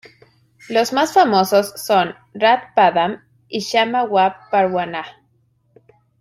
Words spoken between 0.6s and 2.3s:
Los más famosos son